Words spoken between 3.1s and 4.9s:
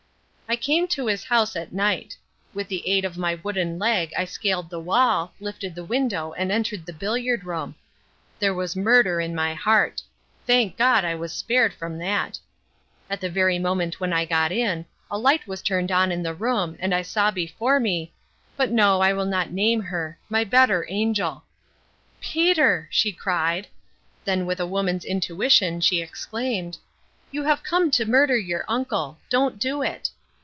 my wooden leg I scaled the